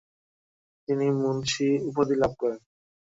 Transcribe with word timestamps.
তিনি 0.87 1.05
মুনশি 1.19 1.67
উপাধি 1.89 2.15
লাভ 2.21 2.31
করেন। 2.41 2.59